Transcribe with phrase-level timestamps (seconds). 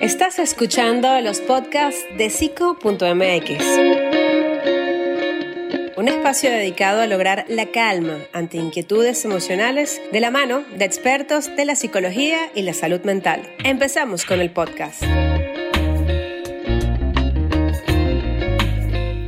[0.00, 3.02] Estás escuchando los podcasts de psico.mx.
[5.94, 11.54] Un espacio dedicado a lograr la calma ante inquietudes emocionales de la mano de expertos
[11.54, 13.42] de la psicología y la salud mental.
[13.62, 15.02] Empezamos con el podcast.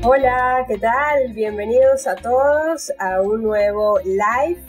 [0.04, 1.34] Hola, ¿qué tal?
[1.34, 4.62] Bienvenidos a todos a un nuevo live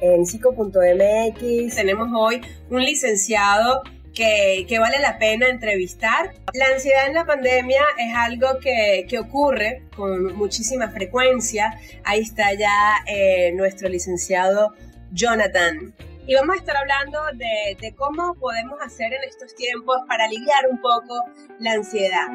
[0.00, 1.74] en psico.mx.
[1.74, 2.40] Tenemos hoy
[2.70, 3.82] un licenciado
[4.16, 6.32] que, vale la pena entrevistar.
[6.54, 11.78] La ansiedad en la pandemia es algo que, ocurre con muchísima frecuencia.
[12.02, 14.72] Ahí está ya eh, nuestro licenciado
[15.12, 15.94] Jonathan.
[16.26, 20.66] Y vamos a estar hablando de, de cómo podemos hacer en estos tiempos para aliviar
[20.70, 21.22] un poco
[21.60, 22.28] la ansiedad.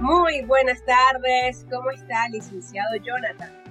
[0.00, 3.67] Muy buenas tardes, ¿cómo está licenciado Jonathan?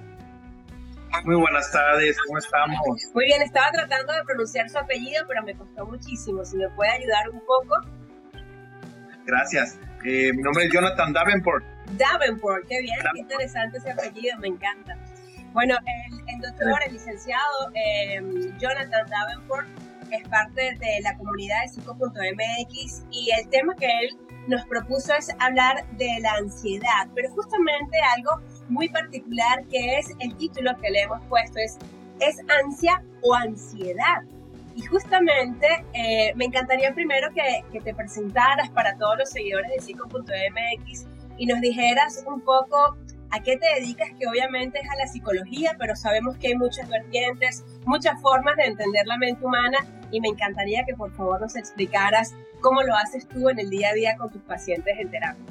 [1.24, 2.78] Muy buenas tardes, ¿cómo estamos?
[3.14, 6.44] Muy bien, estaba tratando de pronunciar su apellido, pero me costó muchísimo.
[6.44, 7.76] Si me puede ayudar un poco.
[9.26, 9.78] Gracias.
[10.04, 11.64] Eh, mi nombre es Jonathan Davenport.
[11.92, 14.96] Davenport, qué bien, qué interesante ese apellido, me encanta.
[15.52, 15.76] Bueno,
[16.26, 18.20] el, doctor, el licenciado eh,
[18.58, 19.66] Jonathan Davenport
[20.12, 25.28] es parte de la comunidad de psico.mx y el tema que él nos propuso es
[25.40, 31.02] hablar de la ansiedad, pero justamente algo muy particular que es el título que le
[31.02, 31.78] hemos puesto, es
[32.20, 34.22] ¿es ansia o ansiedad?
[34.74, 39.80] Y justamente eh, me encantaría primero que, que, te presentaras para todos los seguidores de
[39.80, 42.96] psico.mx y nos dijeras un poco
[43.30, 46.88] a qué te dedicas, que obviamente es a la psicología, pero sabemos que hay muchas
[46.88, 49.78] vertientes, muchas formas de entender la mente humana
[50.10, 53.90] y me encantaría que por favor nos explicaras cómo lo haces tú en el día
[53.90, 55.44] a día con tus pacientes en terapia.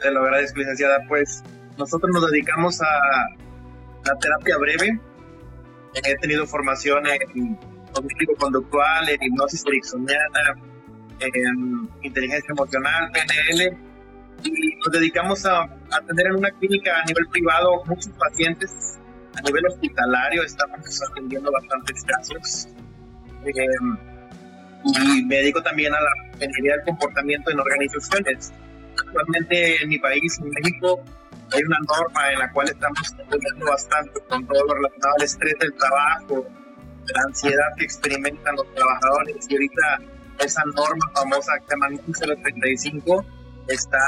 [0.00, 0.98] Te lo agradezco, licenciada.
[1.08, 1.42] Pues
[1.76, 2.86] nosotros nos dedicamos a
[4.06, 5.00] la terapia breve.
[5.94, 7.58] He tenido formación en
[7.92, 10.54] cognitivo conductual, en hipnosis ericksoniana,
[11.20, 13.76] en inteligencia emocional, PNL,
[14.44, 18.98] y nos dedicamos a atender en una clínica a nivel privado muchos pacientes.
[19.36, 22.68] A nivel hospitalario estamos atendiendo bastantes casos.
[23.44, 23.52] Eh,
[24.84, 28.52] y me dedico también a la ingeniería del comportamiento en organizaciones
[29.08, 31.00] actualmente en mi país, en México,
[31.52, 35.54] hay una norma en la cual estamos trabajando bastante con todo lo relacionado al estrés
[35.60, 36.46] del trabajo,
[37.14, 39.98] la ansiedad que experimentan los trabajadores y ahorita
[40.40, 41.64] esa norma famosa que
[42.14, 43.24] se llama 035
[43.68, 43.98] está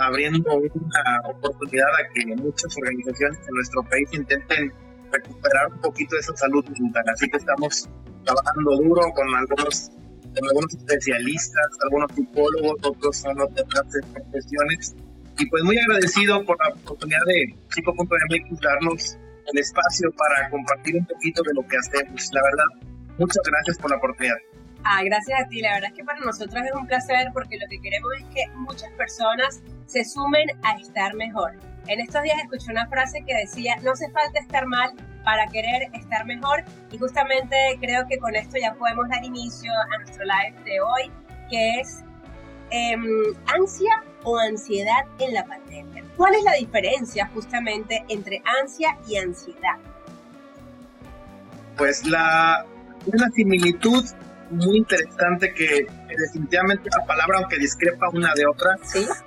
[0.00, 4.72] abriendo una oportunidad a que muchas organizaciones en nuestro país intenten
[5.12, 7.04] recuperar un poquito de esa salud mental.
[7.12, 7.88] Así que estamos
[8.24, 9.90] trabajando duro con algunos
[10.36, 13.66] algunos especialistas, algunos psicólogos, otros son otras
[14.12, 14.94] profesiones.
[15.38, 19.18] Y pues muy agradecido por la oportunidad de Chico.mx darnos
[19.52, 22.28] el espacio para compartir un poquito de lo que hacemos.
[22.32, 22.88] La verdad,
[23.18, 24.36] muchas gracias por la oportunidad.
[24.84, 25.60] Ah, gracias a ti.
[25.60, 28.42] La verdad es que para nosotros es un placer porque lo que queremos es que
[28.56, 31.52] muchas personas se sumen a estar mejor.
[31.86, 34.92] En estos días escuché una frase que decía, no hace falta estar mal,
[35.28, 36.64] para querer estar mejor.
[36.90, 41.12] Y justamente creo que con esto ya podemos dar inicio a nuestro live de hoy,
[41.50, 42.02] que es
[42.70, 43.04] em,
[43.46, 46.02] ansia o ansiedad en la pandemia.
[46.16, 49.76] ¿Cuál es la diferencia justamente entre ansia y ansiedad?
[51.76, 52.64] Pues la
[53.04, 54.04] una similitud
[54.50, 58.76] muy interesante que, definitivamente la palabra, aunque discrepa una de otra,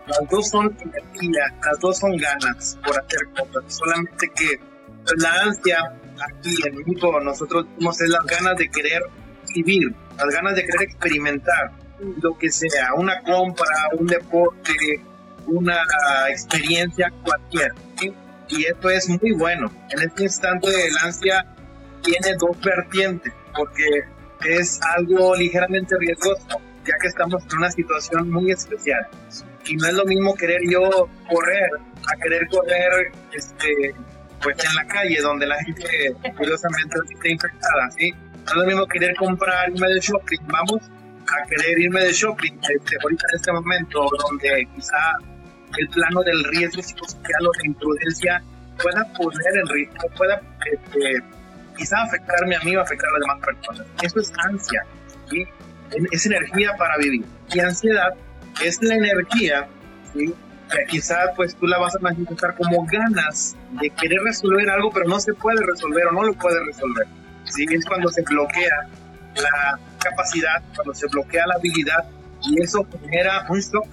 [0.08, 4.71] las dos son energía, las dos son ganas por hacer cosas, solamente que
[5.18, 5.78] la ansia
[6.30, 9.02] aquí en México nosotros tenemos es las ganas de querer
[9.54, 11.72] vivir, las ganas de querer experimentar
[12.22, 14.74] lo que sea, una compra, un deporte,
[15.48, 15.78] una
[16.30, 17.74] experiencia cualquiera.
[18.48, 19.72] Y esto es muy bueno.
[19.90, 21.46] En este instante la ansia
[22.02, 23.86] tiene dos vertientes, porque
[24.46, 29.08] es algo ligeramente riesgoso, ya que estamos en una situación muy especial.
[29.66, 31.70] Y no es lo mismo querer yo correr
[32.12, 33.94] a querer correr este,
[34.42, 38.12] pues en la calle donde la gente curiosamente está infectada, ¿sí?
[38.12, 40.82] No es lo mismo querer comprar, irme de shopping, vamos
[41.28, 44.98] a querer irme de shopping, este, ahorita en este momento donde quizá
[45.78, 48.44] el plano del riesgo psicosocial o de imprudencia
[48.82, 50.42] pueda poner en riesgo, pueda
[50.72, 51.24] este,
[51.78, 53.88] quizá afectarme a mí o afectar a las demás personas.
[54.02, 54.84] Eso es ansia,
[55.30, 55.46] ¿sí?
[56.12, 57.26] es energía para vivir.
[57.54, 58.14] Y ansiedad
[58.64, 59.68] es la energía
[60.14, 60.34] ¿sí?
[60.88, 65.20] Quizás pues tú la vas a manifestar como ganas de querer resolver algo, pero no
[65.20, 67.08] se puede resolver o no lo puede resolver.
[67.46, 67.66] ¿sí?
[67.70, 68.88] Es cuando se bloquea
[69.36, 72.06] la capacidad, cuando se bloquea la habilidad
[72.44, 73.88] y eso genera un shock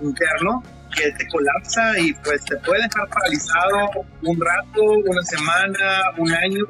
[0.00, 0.62] interno
[0.94, 6.64] que te colapsa y pues te puede dejar paralizado un rato, una semana, un año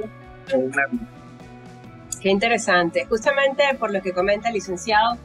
[0.52, 1.06] o una vida.
[2.20, 3.04] Qué interesante.
[3.06, 5.16] Justamente por lo que comenta el licenciado,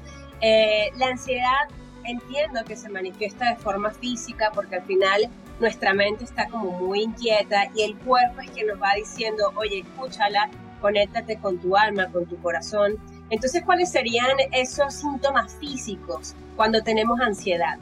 [0.41, 1.67] eh, la ansiedad
[2.05, 7.03] entiendo que se manifiesta de forma física porque al final nuestra mente está como muy
[7.03, 10.49] inquieta y el cuerpo es quien nos va diciendo, oye, escúchala,
[10.81, 12.97] conéctate con tu alma, con tu corazón.
[13.29, 17.77] Entonces, ¿cuáles serían esos síntomas físicos cuando tenemos ansiedad?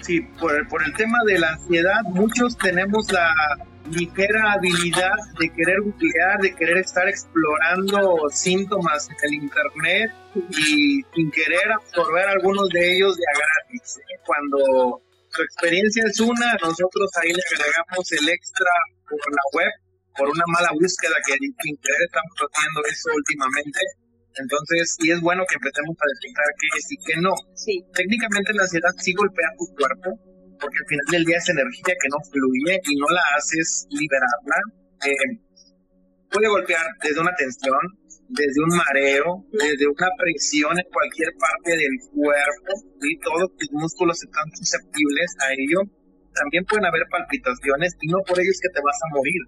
[0.00, 3.28] Sí, por, por el tema de la ansiedad, muchos tenemos la
[3.90, 10.10] ligera habilidad de querer googlear, de querer estar explorando síntomas en el internet
[10.50, 13.98] y sin querer absorber algunos de ellos de a gratis.
[14.24, 18.70] Cuando su experiencia es una, nosotros ahí le agregamos el extra
[19.08, 19.72] por la web,
[20.16, 23.80] por una mala búsqueda que sin querer estamos haciendo eso últimamente.
[24.38, 27.34] Entonces, y es bueno que empecemos a detectar qué es y qué no.
[27.54, 27.84] Sí.
[27.92, 30.18] Técnicamente la ansiedad sí golpea tu cuerpo,
[30.60, 34.58] porque al final del día es energía que no fluye y no la haces liberarla.
[35.06, 35.40] Eh,
[36.30, 37.80] puede golpear desde una tensión,
[38.28, 42.72] desde un mareo, desde una presión en cualquier parte del cuerpo,
[43.02, 45.80] y todos tus músculos están susceptibles a ello.
[46.34, 49.42] También pueden haber palpitaciones y no por ello es que te vas a morir.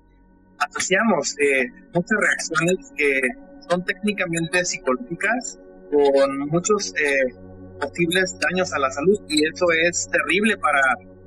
[0.59, 3.21] Asociamos eh, muchas reacciones que
[3.69, 5.59] son técnicamente psicológicas
[5.91, 7.50] con muchos eh,
[7.81, 10.82] posibles daños a la salud y eso es terrible para,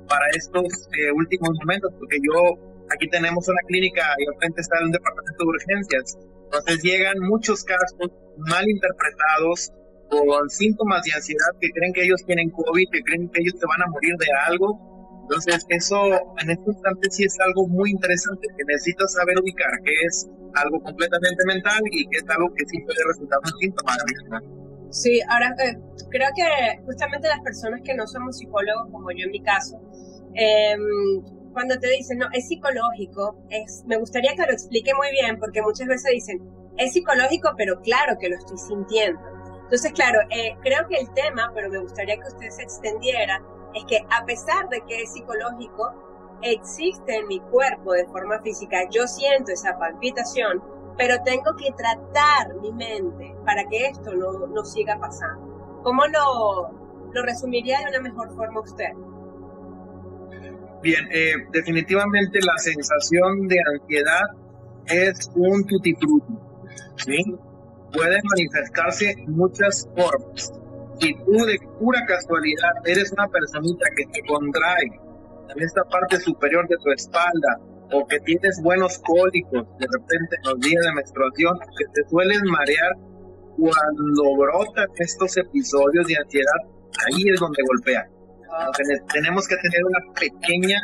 [0.08, 2.56] para estos eh, últimos momentos, porque yo,
[2.94, 7.64] aquí tenemos una clínica y al frente está un departamento de urgencias, entonces llegan muchos
[7.64, 9.72] casos mal interpretados
[10.08, 13.66] con síntomas de ansiedad que creen que ellos tienen COVID, que creen que ellos se
[13.66, 14.78] van a morir de algo.
[15.22, 15.96] Entonces, eso
[16.38, 20.80] en este instante sí es algo muy interesante, que necesitas saber ubicar que es algo
[20.80, 23.92] completamente mental y que es algo que sí puede resultar un síntoma.
[24.94, 25.76] Sí, ahora eh,
[26.08, 29.80] creo que justamente las personas que no somos psicólogos, como yo en mi caso,
[30.34, 31.20] em,
[31.52, 35.62] cuando te dicen, no, es psicológico, es, me gustaría que lo explique muy bien, porque
[35.62, 39.20] muchas veces dicen, es psicológico, pero claro que lo estoy sintiendo.
[39.64, 43.42] Entonces, claro, eh, creo que el tema, pero me gustaría que usted se extendiera,
[43.74, 48.88] es que a pesar de que es psicológico, existe en mi cuerpo de forma física,
[48.92, 50.62] yo siento esa palpitación,
[50.96, 55.80] pero tengo que tratar mi mente para que esto no, no siga pasando.
[55.82, 56.70] ¿Cómo lo,
[57.12, 58.92] lo resumiría de una mejor forma usted?
[60.82, 64.22] Bien, eh, definitivamente la sensación de ansiedad
[64.86, 65.94] es un tutti
[66.96, 67.24] ¿sí?
[67.92, 70.52] Puede manifestarse muchas formas.
[71.00, 75.00] Si tú de pura casualidad eres una personita que te contrae
[75.48, 77.60] en esta parte superior de tu espalda
[77.92, 82.40] o que tienes buenos cólicos de repente en los días de menstruación, que te sueles
[82.44, 82.92] marear
[83.56, 86.60] cuando brotan estos episodios de ansiedad,
[87.06, 88.08] ahí es donde golpea.
[89.12, 90.80] tenemos que tener una pequeña,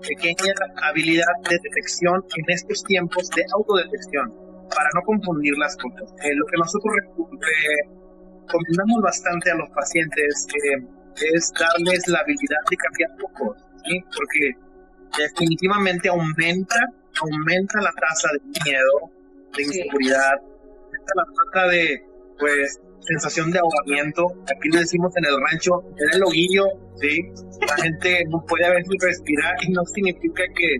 [0.00, 4.32] pequeña habilidad de detección en estos tiempos de autodetección
[4.74, 6.12] para no confundir las cosas.
[6.24, 6.94] Eh, lo que nosotros
[8.46, 10.86] recomendamos bastante a los pacientes eh,
[11.34, 14.00] es darles la habilidad de cambiar focos, ¿sí?
[14.16, 14.63] porque
[15.18, 16.76] definitivamente aumenta,
[17.20, 19.10] aumenta la tasa de miedo,
[19.56, 22.02] de inseguridad, aumenta la tasa de,
[22.38, 24.26] pues, sensación de ahogamiento.
[24.44, 26.64] Aquí le decimos en el rancho, en el loguillo,
[26.96, 27.20] ¿sí?
[27.66, 30.70] La gente no puede a veces respirar y no significa que,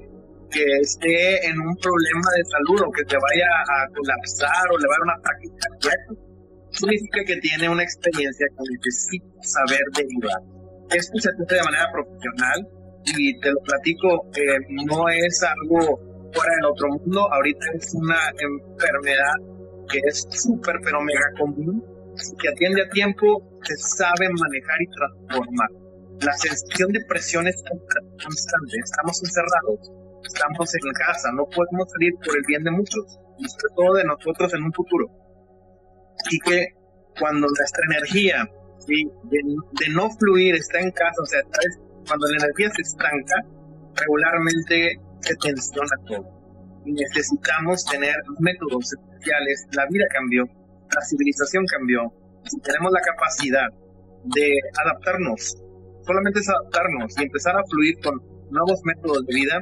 [0.51, 4.88] que esté en un problema de salud o que te vaya a colapsar o le
[4.88, 6.25] va a dar una ataque cardíaco.
[6.71, 10.41] Significa que tiene una experiencia que necesita saber derivar.
[10.91, 12.69] Esto se hace de manera profesional,
[13.04, 16.00] y te lo platico, eh, no es algo
[16.32, 19.34] fuera del otro mundo, ahorita es una enfermedad
[19.90, 21.84] que es súper, pero mega común,
[22.40, 25.68] que atiende a tiempo, se sabe manejar y transformar.
[26.20, 27.56] La sensación de presión es
[28.23, 29.92] constante, estamos encerrados,
[30.25, 34.04] estamos en casa, no podemos salir por el bien de muchos y sobre todo de
[34.04, 35.11] nosotros en un futuro.
[36.25, 36.66] Así que
[37.18, 38.49] cuando nuestra energía
[38.87, 41.40] de, de, no fluir está en casa, o sea,
[42.06, 43.37] cuando la energía se estanca,
[43.94, 46.25] regularmente se tensiona todo.
[46.84, 49.66] Necesitamos tener métodos especiales.
[49.73, 52.12] La vida cambió, la civilización cambió.
[52.44, 53.68] Si tenemos la capacidad
[54.25, 54.52] de
[54.84, 55.56] adaptarnos,
[56.04, 58.20] solamente es adaptarnos y empezar a fluir con
[58.50, 59.61] nuevos métodos de vida,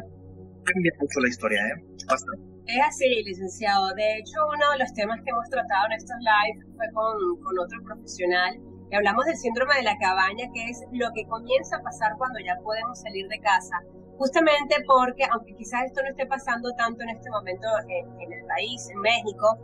[0.65, 1.85] cambia mucho la historia, ¿eh?
[2.09, 2.43] Bastante.
[2.67, 3.95] Es así, licenciado.
[3.95, 7.59] De hecho, uno de los temas que hemos tratado en estos live fue con, con
[7.59, 12.13] otro profesional hablamos del síndrome de la cabaña, que es lo que comienza a pasar
[12.19, 13.83] cuando ya podemos salir de casa.
[14.19, 18.89] Justamente porque, aunque quizás esto no esté pasando tanto en este momento en, el país,
[18.91, 19.59] en México,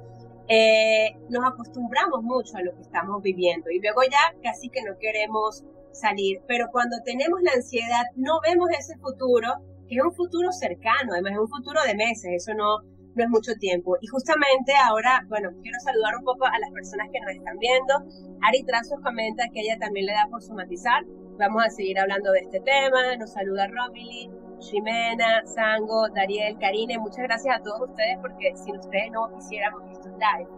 [0.49, 4.97] eh, nos acostumbramos mucho a lo que estamos viviendo y luego ya casi que no
[4.99, 6.41] queremos salir.
[6.47, 9.49] Pero cuando tenemos la ansiedad, no vemos ese futuro,
[9.89, 12.79] que es un futuro cercano, además es un futuro de meses, eso no,
[13.15, 13.97] no es mucho tiempo.
[14.01, 17.95] Y justamente ahora, bueno, quiero saludar un poco a las personas que nos están viendo.
[18.43, 21.05] Ari Trazos comenta que ella también le da por somatizar.
[21.39, 23.17] Vamos a seguir hablando de este tema.
[23.17, 26.99] Nos saluda Romilly, Jimena, Sango, Dariel, Karine.
[26.99, 30.49] Muchas gracias a todos ustedes porque sin ustedes no hiciéramos estos live.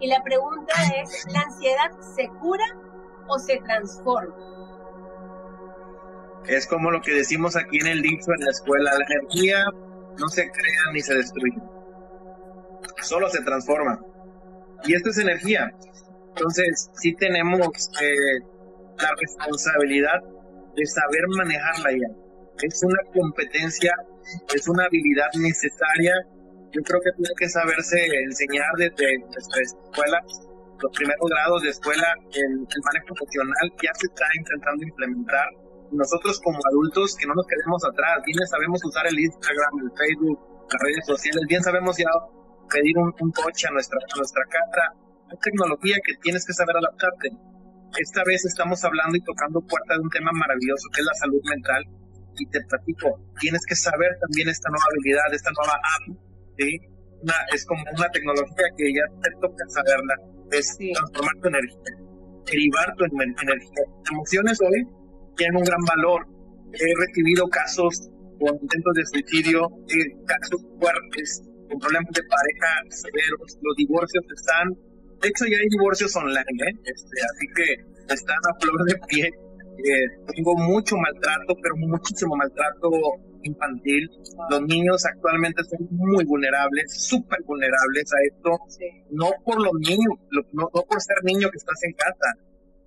[0.00, 2.64] Y la pregunta es, ¿la ansiedad se cura
[3.28, 4.34] o se transforma?
[6.46, 9.64] Es como lo que decimos aquí en el dicho en la escuela, la energía
[10.18, 11.58] no se crea ni se destruye,
[13.02, 13.98] solo se transforma.
[14.84, 15.70] Y esto es energía.
[16.28, 18.40] Entonces, sí tenemos eh,
[18.98, 20.22] la responsabilidad
[20.76, 22.08] de saber manejarla ya.
[22.62, 23.92] Es una competencia,
[24.54, 26.14] es una habilidad necesaria.
[26.72, 30.22] Yo creo que tiene que saberse enseñar desde nuestra escuela,
[30.80, 35.48] los primeros grados de escuela, el, el manejo emocional ya se está intentando implementar
[35.92, 40.38] nosotros como adultos que no nos quedemos atrás, bien sabemos usar el Instagram, el Facebook,
[40.70, 42.06] las redes sociales, bien sabemos ya
[42.70, 44.94] pedir un, coche a nuestra, nuestra casa.
[45.30, 47.30] Hay tecnología que tienes que saber adaptarte.
[47.98, 51.42] Esta vez estamos hablando y tocando puerta de un tema maravilloso que es la salud
[51.48, 51.84] mental.
[52.38, 56.16] Y te platico, tienes que saber también esta nueva habilidad, esta nueva app.
[56.58, 56.78] ¿sí?
[57.52, 60.14] es como una tecnología que ya te toca saberla.
[60.52, 61.92] Es transformar tu energía,
[62.46, 63.84] derivar tu energía.
[64.10, 64.86] Emociones hoy
[65.36, 66.26] tienen un gran valor.
[66.72, 73.58] He recibido casos con intentos de suicidio, eh, casos fuertes, con problemas de pareja severos.
[73.62, 74.74] Los divorcios están,
[75.22, 76.74] de hecho ya hay divorcios online, ¿eh?
[76.84, 79.30] este, así que están a flor de pie.
[79.80, 82.90] Eh, tengo mucho maltrato, pero muchísimo maltrato
[83.42, 84.10] infantil.
[84.50, 88.58] Los niños actualmente son muy vulnerables, súper vulnerables a esto,
[89.10, 92.28] no por los niños, no, no por ser niño que estás en casa,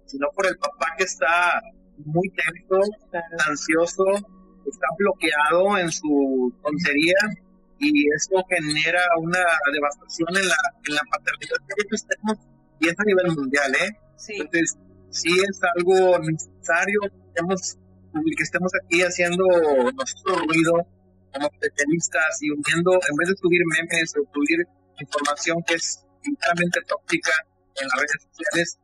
[0.06, 1.62] sino por el papá que está
[1.98, 2.80] muy tenso,
[3.48, 4.06] ansioso,
[4.66, 7.18] está bloqueado en su tontería
[7.80, 10.56] y eso genera una devastación en la,
[10.88, 11.58] en la paternidad
[12.80, 13.98] y es a nivel mundial, ¿eh?
[14.28, 14.78] Entonces,
[15.10, 19.46] sí es algo necesario que estemos aquí haciendo
[19.96, 20.74] nuestro ruido
[21.32, 24.68] como especialistas y uniendo, en vez de subir memes o subir
[25.00, 27.32] información que es enteramente tóxica
[27.76, 28.80] en las redes sociales,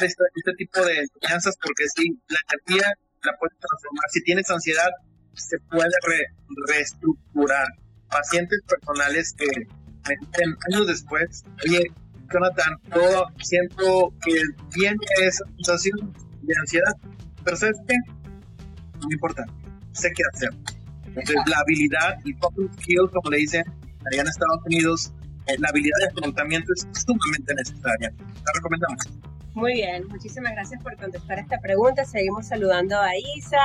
[0.00, 2.92] este, este, tipo de enseñanzas porque sí, la energía
[3.22, 4.04] la puedes transformar.
[4.10, 4.90] Si tienes ansiedad,
[5.34, 5.94] se puede
[6.68, 7.66] reestructurar.
[8.10, 11.92] Pacientes personales que me dicen años después, oye,
[12.32, 16.12] Jonathan, yo siento que tiene esa sensación
[16.42, 16.92] de ansiedad,
[17.44, 17.94] pero ¿sabes qué?
[19.00, 19.44] No importa,
[19.92, 20.50] sé qué hacer.
[21.06, 23.64] Entonces, la habilidad y coping skills, como le dicen
[24.10, 25.12] allá en Estados Unidos,
[25.46, 28.12] eh, la habilidad de afrontamiento es sumamente necesaria.
[28.18, 29.27] La recomendamos.
[29.58, 32.04] Muy bien, muchísimas gracias por contestar esta pregunta.
[32.04, 33.58] Seguimos saludando a Isa,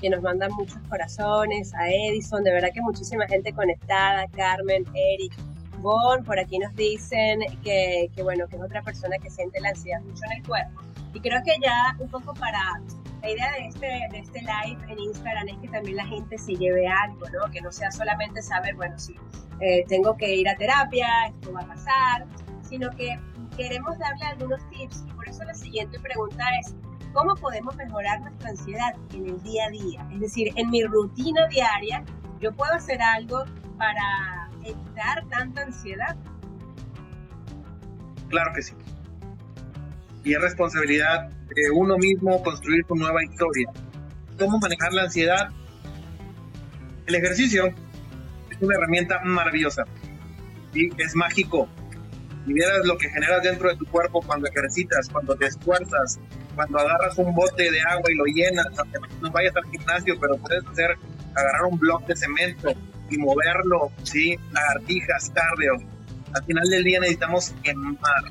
[0.00, 5.34] que nos manda muchos corazones, a Edison, de verdad que muchísima gente conectada, Carmen, Eric,
[5.80, 9.68] Bon, por aquí nos dicen que, que, bueno, que es otra persona que siente la
[9.68, 10.80] ansiedad mucho en el cuerpo.
[11.12, 12.80] Y creo que ya un poco para
[13.20, 16.54] la idea de este, de este live en Instagram es que también la gente se
[16.54, 17.50] lleve algo, ¿no?
[17.52, 19.14] Que no sea solamente saber, bueno, si
[19.60, 22.24] eh, tengo que ir a terapia, esto va a pasar,
[22.62, 23.18] sino que
[23.56, 26.74] queremos darle algunos tips y por eso la siguiente pregunta es,
[27.12, 30.08] ¿cómo podemos mejorar nuestra ansiedad en el día a día?
[30.12, 32.04] Es decir, en mi rutina diaria,
[32.40, 33.44] ¿yo puedo hacer algo
[33.78, 36.16] para evitar tanta ansiedad?
[38.28, 38.74] Claro que sí.
[40.24, 43.70] Y es responsabilidad de uno mismo construir tu nueva historia.
[44.38, 45.50] ¿Cómo manejar la ansiedad?
[47.06, 47.66] El ejercicio
[48.50, 49.84] es una herramienta maravillosa.
[50.72, 51.68] y Es mágico
[52.46, 56.18] y vieras lo que generas dentro de tu cuerpo cuando ejercitas, cuando te esfuerzas,
[56.54, 60.36] cuando agarras un bote de agua y lo llenas, aunque no vayas al gimnasio, pero
[60.36, 60.96] puedes hacer,
[61.34, 62.72] agarrar un bloque de cemento
[63.10, 64.36] y moverlo, ¿sí?
[64.52, 65.72] Lagartijas, cardio.
[66.34, 68.24] Al final del día necesitamos quemar,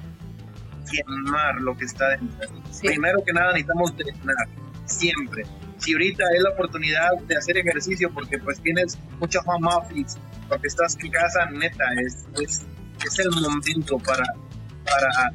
[0.92, 2.50] quemar lo que está dentro.
[2.82, 4.48] Primero que nada necesitamos drenar,
[4.86, 5.44] siempre.
[5.78, 10.18] Si ahorita es la oportunidad de hacer ejercicio porque pues tienes mucha home office,
[10.48, 12.66] porque estás en casa, neta, es, es
[13.08, 14.24] es el momento para,
[14.86, 15.32] para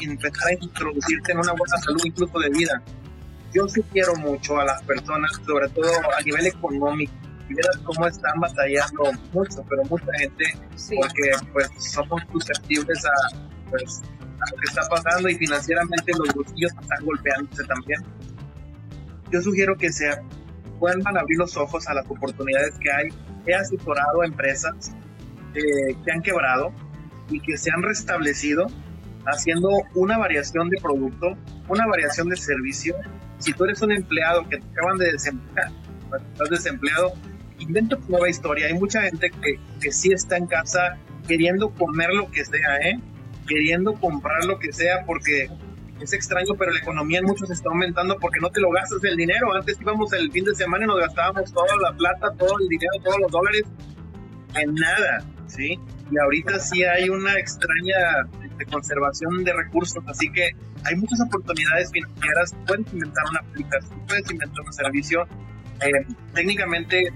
[0.00, 2.82] empezar a introducirte en una buena salud, incluso de vida.
[3.52, 7.12] Yo sugiero mucho a las personas, sobre todo a nivel económico,
[7.48, 10.44] y verás cómo están batallando mucho, pero mucha gente,
[10.96, 13.36] porque pues somos susceptibles a,
[13.68, 18.00] pues, a lo que está pasando y financieramente los bolsillos están golpeándose también.
[19.32, 20.10] Yo sugiero que se
[20.78, 23.08] vuelvan a abrir los ojos a las oportunidades que hay.
[23.46, 24.92] He asesorado a empresas
[25.54, 26.72] eh, que han quebrado,
[27.30, 28.66] y que se han restablecido
[29.26, 31.36] haciendo una variación de producto,
[31.68, 32.96] una variación de servicio.
[33.38, 35.70] Si tú eres un empleado que te acaban de desemplear,
[36.32, 37.12] estás desempleado,
[37.58, 38.66] inventa tu nueva historia.
[38.66, 42.98] Hay mucha gente que, que sí está en casa queriendo comer lo que sea, ¿eh?
[43.46, 45.48] Queriendo comprar lo que sea porque
[46.00, 49.16] es extraño, pero la economía en muchos está aumentando porque no te lo gastas el
[49.16, 49.54] dinero.
[49.54, 52.92] Antes íbamos el fin de semana y nos gastábamos toda la plata, todo el dinero,
[53.04, 53.64] todos los dólares
[54.54, 55.78] en nada, ¿sí?
[56.10, 60.50] Y ahorita sí hay una extraña de conservación de recursos, así que
[60.84, 62.54] hay muchas oportunidades financieras.
[62.66, 65.26] Puedes inventar una aplicación, puedes inventar un servicio.
[65.82, 67.12] Eh, técnicamente,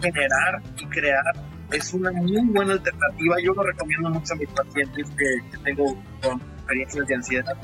[0.00, 3.36] generar y crear es una muy buena alternativa.
[3.42, 7.56] Yo lo recomiendo mucho a mis pacientes que, tengo con experiencias de ansiedad.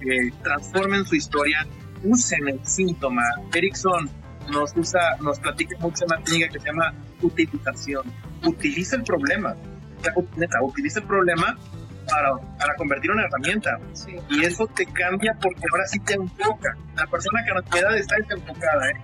[0.00, 1.66] Que transformen su historia,
[2.02, 3.22] usen el síntoma.
[3.54, 4.08] Erickson
[4.50, 8.04] nos usa, nos platica mucho una técnica que se llama utilización.
[8.44, 9.54] Utiliza el problema.
[10.62, 11.58] Utiliza el problema
[12.08, 13.78] para, para convertir una herramienta.
[14.30, 16.76] Y eso te cambia porque ahora sí te enfoca.
[16.96, 19.00] La persona que nos queda está desenfocada, ¿eh?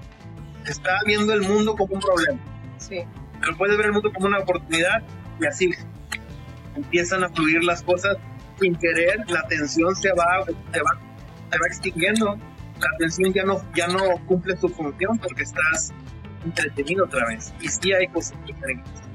[0.67, 2.39] está viendo el mundo como un problema.
[2.79, 3.05] Sí.
[3.41, 5.03] Pero puedes ver el mundo como una oportunidad
[5.41, 5.71] y así
[6.75, 8.17] empiezan a fluir las cosas
[8.61, 10.99] sin querer, la atención se va, se va,
[11.51, 12.37] se va extinguiendo,
[12.81, 15.93] la atención ya no, ya no cumple su función porque estás
[16.45, 17.53] entretenido otra vez.
[17.61, 19.06] Y sí hay cosas diferentes.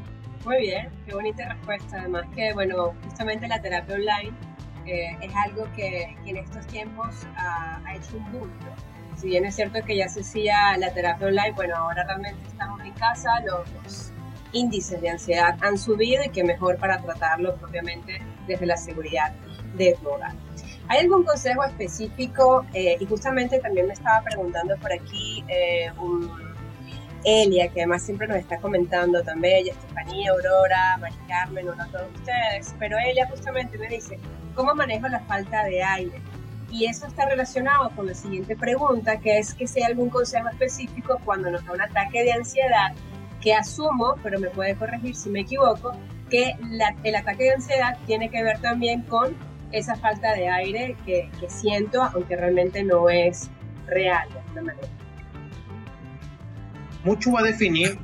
[0.45, 1.99] Muy bien, qué bonita respuesta.
[1.99, 4.33] Además que, bueno, justamente la terapia online
[4.85, 8.51] eh, es algo que, en estos tiempos ha, hecho un boom.
[9.17, 12.81] Si bien es cierto que ya se hacía la terapia online, bueno, ahora realmente estamos
[12.81, 14.11] en casa, los,
[14.53, 19.33] índices de ansiedad han subido y que mejor para tratarlo propiamente desde la seguridad
[19.75, 20.33] de tu hogar.
[20.87, 22.65] ¿Hay algún consejo específico?
[22.73, 26.50] Eh, y justamente también me estaba preguntando por aquí eh, un
[27.23, 32.07] Elia, que además siempre nos está comentando también, Estefanía, Aurora, Mari Carmen, uno a todos
[32.15, 34.19] ustedes, pero Elia justamente me dice,
[34.55, 36.21] ¿cómo manejo la falta de aire?
[36.71, 40.47] Y eso está relacionado con la siguiente pregunta, que es que si hay algún consejo
[40.49, 42.93] específico cuando nos da un ataque de ansiedad,
[43.39, 45.91] que asumo, pero me puede corregir si me equivoco,
[46.29, 46.55] que
[47.03, 49.35] el ataque de ansiedad tiene que ver también con
[49.71, 53.49] esa falta de aire que siento, aunque realmente no es
[53.87, 55.00] real de alguna manera
[57.03, 57.97] mucho va a definir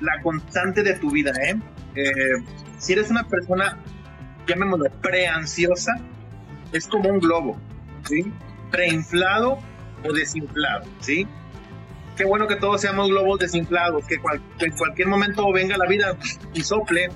[0.00, 1.56] la constante de tu vida, ¿eh?
[1.94, 2.42] ¿eh?
[2.78, 3.78] si eres una persona,
[4.46, 5.92] llamémoslo, preansiosa,
[6.72, 7.58] es como un globo,
[8.04, 8.32] ¿sí?
[8.70, 9.58] Preinflado
[10.04, 11.26] o desinflado, ¿sí?
[12.16, 14.16] Qué bueno que todos seamos globos desinflados, que,
[14.60, 16.16] en cualquier momento venga la vida
[16.52, 17.08] y sople,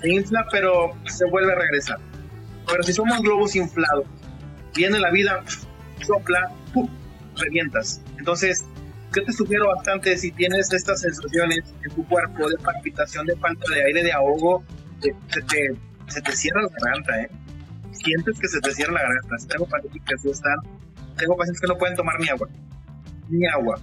[0.00, 1.98] se infla, pero se vuelve a regresar.
[2.66, 4.04] Pero si somos globos inflados,
[4.74, 5.42] viene la vida,
[6.00, 6.88] sopla, ¡pum!
[7.36, 8.00] revientas.
[8.18, 8.64] Entonces,
[9.14, 13.74] yo te sugiero bastante si tienes estas sensaciones en tu cuerpo de palpitación, de falta
[13.74, 14.64] de aire, de ahogo,
[15.00, 15.74] se, te,
[16.08, 17.30] se te cierra la garganta, ¿eh?
[17.92, 19.36] Sientes que se te cierra la garganta.
[19.48, 20.56] Tengo pacientes que están,
[21.16, 22.48] tengo pacientes que no pueden tomar ni agua,
[23.28, 23.80] ni agua.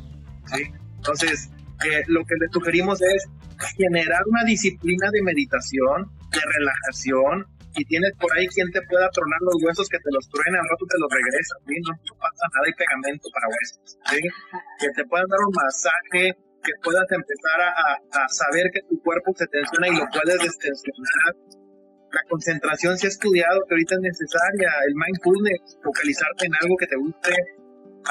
[0.98, 1.50] Entonces,
[1.86, 3.30] eh, lo que les sugerimos es
[3.78, 7.46] generar una disciplina de meditación, de relajación,
[7.80, 10.68] si tienes por ahí quien te pueda tronar los huesos, que te los truene, al
[10.68, 11.76] rato te los regresa, ¿sí?
[11.80, 17.08] no, pasa nada, hay pegamento para huesos, que te puedan dar un masaje, que puedas
[17.08, 21.32] empezar a, a, saber que tu cuerpo se tensiona y lo puedes destensionar.
[22.12, 26.88] La concentración se ha estudiado que ahorita es necesaria, el mindfulness, focalizarte en algo que
[26.88, 27.32] te guste.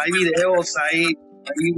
[0.01, 1.69] Hay videos, hay, hay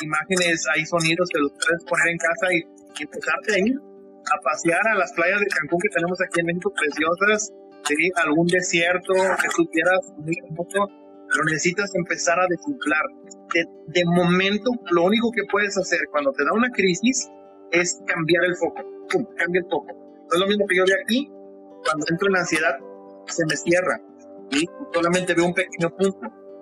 [0.00, 2.58] imágenes, hay sonidos que los puedes poner en casa y,
[2.96, 3.87] y empezarte a ir
[4.32, 7.52] a pasear a las playas de Cancún que tenemos aquí en México preciosas,
[7.84, 8.10] ¿sí?
[8.16, 10.00] algún desierto que tú quieras
[10.44, 10.88] hermoso,
[11.28, 13.04] pero necesitas empezar a desinflar.
[13.54, 17.30] De, de, momento, lo único que puedes hacer cuando te da una crisis
[17.70, 18.82] es cambiar el foco.
[19.08, 19.24] ¡Pum!
[19.36, 19.88] Cambia el foco.
[20.30, 21.30] Es lo mismo que yo veo aquí,
[21.84, 22.76] cuando entro en ansiedad,
[23.26, 24.00] se me cierra.
[24.50, 26.20] y Solamente veo un pequeño punto.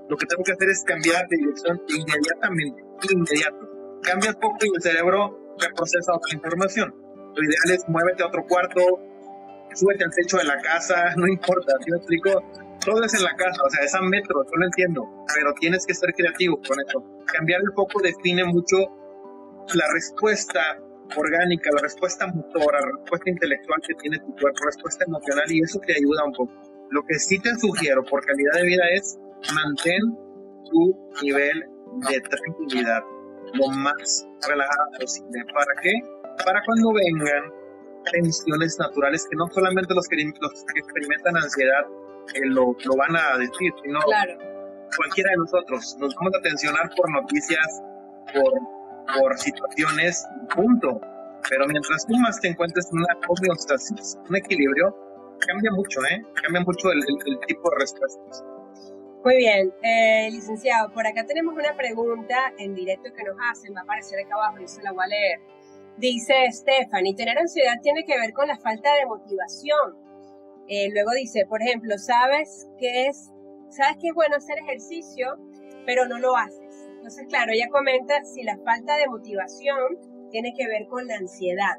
[0.09, 3.59] Lo que tengo que hacer es cambiar de dirección inmediatamente, inmediato.
[4.03, 7.06] Cambia el foco y el cerebro reprocesa otra información
[7.37, 8.81] lo ideal es muévete a otro cuarto,
[9.75, 12.43] súbete al techo de la casa, no importa, si me explico?
[12.85, 15.85] Todo es en la casa, o sea, es a metro, yo lo entiendo, pero tienes
[15.87, 17.05] que ser creativo con eso.
[17.27, 18.77] Cambiar el foco define mucho
[19.75, 20.61] la respuesta
[21.17, 25.63] orgánica, la respuesta motora, la respuesta intelectual que tiene tu cuerpo, la respuesta emocional, y
[25.63, 26.53] eso te ayuda un poco.
[26.91, 29.19] Lo que sí te sugiero por calidad de vida es
[29.53, 30.03] mantén
[30.71, 31.65] tu nivel
[32.09, 33.03] de tranquilidad
[33.55, 35.45] lo más relajado posible.
[35.53, 35.93] ¿Para qué?
[36.45, 37.53] Para cuando vengan
[38.13, 41.87] tensiones naturales que no solamente los que, experimentan ansiedad
[42.35, 44.01] eh, lo, lo, van a decir, sino
[44.97, 45.97] cualquiera de nosotros.
[45.99, 47.83] Nos vamos a tensionar por noticias,
[48.33, 48.53] por,
[49.19, 51.01] por situaciones, punto.
[51.49, 54.97] Pero mientras tú más te encuentres en una homeostasis, un equilibrio,
[55.47, 56.23] cambia mucho, ¿eh?
[56.43, 58.45] Cambia mucho el, el, tipo de respuestas.
[59.25, 63.81] Muy bien, eh, licenciado, por acá tenemos una pregunta en directo que nos hacen, va
[63.81, 65.41] a aparecer acá abajo, yo se la voy a leer.
[65.99, 69.97] Dice Stephanie, tener ansiedad tiene que ver con la falta de motivación.
[70.69, 73.31] Eh, luego dice, por ejemplo, sabes que es,
[73.71, 75.39] sabes que es bueno hacer ejercicio,
[75.87, 76.89] pero no lo haces.
[76.97, 79.79] Entonces, claro, ella comenta si la falta de motivación
[80.31, 81.77] tiene que ver con la ansiedad.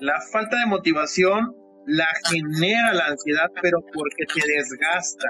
[0.00, 5.28] La falta de motivación la genera la ansiedad, pero porque te desgasta.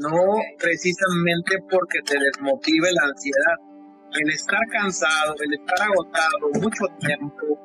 [0.00, 3.65] no precisamente porque te desmotive la ansiedad.
[4.18, 7.58] El estar cansado, el estar agotado mucho tiempo,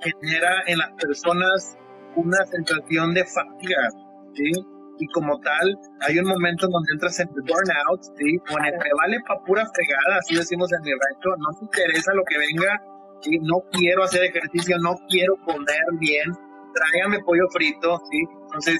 [0.00, 1.76] genera en las personas
[2.16, 3.88] una sensación de fatiga,
[4.34, 4.50] ¿sí?
[4.98, 8.38] Y como tal, hay un momento donde entras en el burnout, ¿sí?
[8.50, 12.14] O en el vale pa' pura fregada, así decimos en mi rancho, no te interesa
[12.14, 12.82] lo que venga,
[13.20, 13.38] ¿sí?
[13.40, 16.32] No quiero hacer ejercicio, no quiero comer bien,
[16.74, 18.24] tráigame pollo frito, ¿sí?
[18.44, 18.78] Entonces,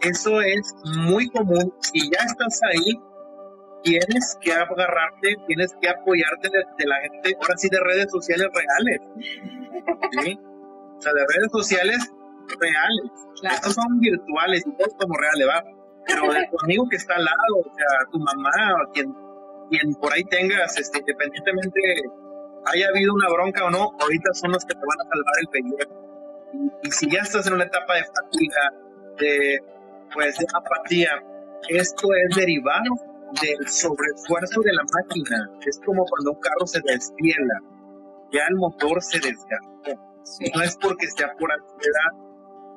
[0.00, 0.74] eso es
[1.06, 1.72] muy común.
[1.80, 2.98] Si ya estás ahí,
[3.82, 9.00] tienes que agarrarte, tienes que apoyarte de, la gente, ahora sí, de redes sociales reales.
[10.22, 10.38] ¿sí?
[10.98, 11.98] O sea, de redes sociales
[12.60, 13.54] reales.
[13.54, 15.64] Estos son virtuales y todos como reales, ¿va?
[16.06, 18.50] Pero de tu amigo que está al lado, o sea, tu mamá,
[18.82, 19.14] o quien,
[19.70, 21.80] quien por ahí tengas, este, independientemente
[22.66, 25.48] haya habido una bronca o no, ahorita son los que te van a salvar el
[25.48, 26.02] pellejo
[26.82, 28.72] y, si ya estás en una etapa de fatiga,
[29.18, 29.58] de,
[30.12, 31.10] pues, de apatía,
[31.68, 35.50] esto es derivado del sobreesfuerzo de la máquina.
[35.64, 37.60] Es como cuando un carro se desviela,
[38.32, 39.96] ya el motor se desgastó.
[40.54, 42.12] No es porque sea por ansiedad,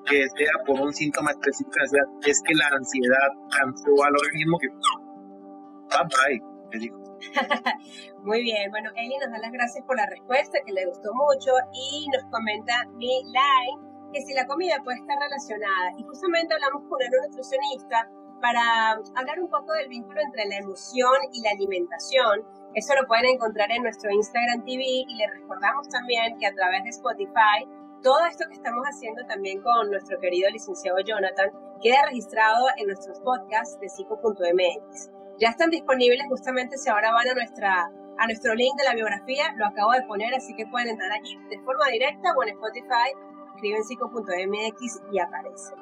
[0.06, 1.78] que sea por un síntoma específico
[2.26, 6.98] es que la ansiedad cansó al organismo que bye bye, te dijo.
[8.24, 11.52] Muy bien, bueno, Eli nos da las gracias por la respuesta, que le gustó mucho,
[11.74, 16.84] y nos comenta mi line que si la comida puede estar relacionada, y justamente hablamos
[16.84, 18.10] con una nutricionista
[18.42, 22.46] para hablar un poco del vínculo entre la emoción y la alimentación.
[22.74, 26.84] Eso lo pueden encontrar en nuestro Instagram TV y les recordamos también que a través
[26.84, 27.68] de Spotify,
[28.04, 31.50] todo esto que estamos haciendo también con nuestro querido licenciado Jonathan
[31.82, 37.34] queda registrado en nuestros podcasts de psico.mx ya están disponibles justamente si ahora van a
[37.34, 41.12] nuestra a nuestro link de la biografía, lo acabo de poner, así que pueden entrar
[41.12, 43.12] allí de forma directa o en Spotify,
[43.56, 45.74] escriben psico.mx y aparece.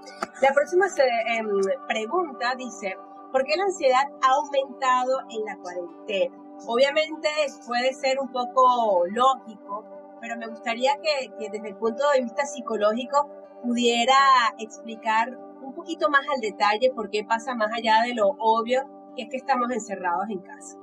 [0.42, 0.86] La próxima
[1.28, 1.48] em,
[1.88, 2.98] pregunta dice,
[3.32, 6.36] ¿por qué la ansiedad ha aumentado en la cuarentena?
[6.68, 7.28] Obviamente
[7.66, 9.86] puede ser un poco lógico,
[10.22, 13.30] pero me gustaría que, que desde el punto de vista psicológico
[13.64, 14.16] pudiera
[14.60, 18.84] explicar un poquito más al detalle por qué pasa más allá de lo obvio
[19.16, 20.78] y es que estamos encerrados en casa.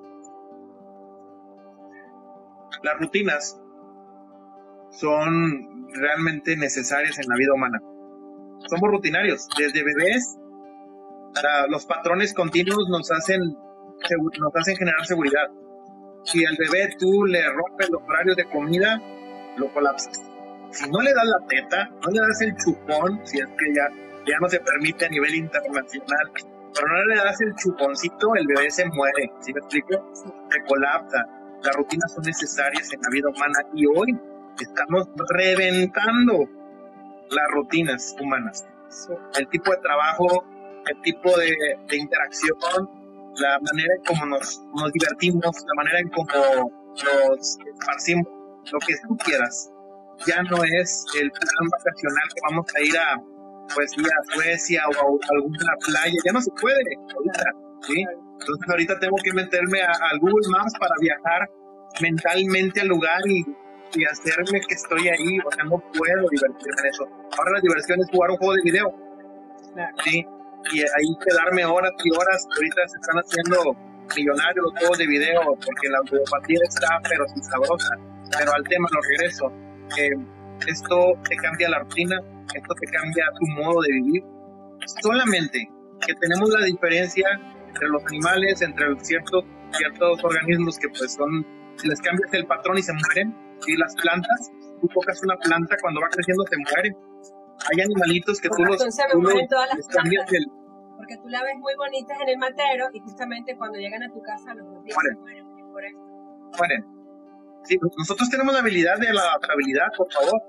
[2.83, 3.61] Las rutinas
[4.90, 7.81] son realmente necesarias en la vida humana.
[8.68, 9.48] Somos rutinarios.
[9.59, 10.38] Desde bebés,
[11.68, 15.48] los patrones continuos nos hacen, nos hacen generar seguridad.
[16.24, 19.00] Si al bebé tú le rompes los horarios de comida,
[19.57, 20.20] lo colapsas.
[20.70, 23.88] Si no le das la teta, no le das el chupón, si es que ya,
[24.26, 26.31] ya no se permite a nivel internacional,
[26.74, 30.12] pero no le das el chuponcito, el bebé se muere, ¿sí me explico?
[30.14, 31.26] Se colapsa.
[31.62, 34.18] Las rutinas son necesarias en la vida humana y hoy
[34.64, 36.49] estamos reventando
[37.31, 38.66] las rutinas humanas.
[39.38, 40.44] El tipo de trabajo,
[40.87, 42.57] el tipo de, interacción,
[43.37, 48.27] la manera en cómo nos, nos divertimos, la manera en cómo nos esparcimos,
[48.73, 49.70] lo que tú quieras.
[50.27, 53.23] Ya no es el plan vacacional que vamos a ir a
[53.75, 56.83] pues ir a Suecia o a alguna playa, ya no se puede
[57.14, 57.44] ahorita,
[57.83, 58.05] ¿sí?
[58.40, 61.49] Entonces ahorita tengo que meterme a, Google Maps para viajar
[62.01, 63.44] mentalmente al lugar y,
[63.94, 67.05] y, hacerme que estoy ahí, o sea, no puedo divertirme en eso.
[67.37, 68.94] Ahora la diversión es jugar un juego de video,
[70.05, 70.26] ¿sí?
[70.72, 75.40] Y ahí quedarme horas y horas, ahorita se están haciendo millonarios los juegos de video
[75.44, 77.96] porque la ludopatía está pero sin sabrosa.
[78.38, 79.53] Pero al tema lo regreso.
[79.98, 80.11] Eh,
[80.66, 82.16] esto te cambia la rutina,
[82.55, 84.24] esto te cambia tu modo de vivir.
[85.03, 85.68] Solamente
[86.07, 87.29] que tenemos la diferencia
[87.68, 91.46] entre los animales, entre ciertos, ciertos organismos que pues son,
[91.85, 93.35] les cambias el patrón y se mueren,
[93.66, 96.96] y las plantas, tú tocas una planta, cuando va creciendo se muere.
[97.70, 100.46] Hay animalitos que tú los, tú los cambias el,
[100.96, 104.23] porque tú la ves muy bonitas en el matero y justamente cuando llegan a tu
[104.23, 105.18] casa los mueren.
[105.20, 105.83] mueren por.
[106.59, 106.85] Mueren.
[107.64, 110.40] Sí, pues nosotros tenemos la habilidad de la adaptabilidad, por favor